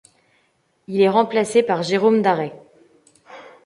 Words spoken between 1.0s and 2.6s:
remplacé par Jérôme Daret.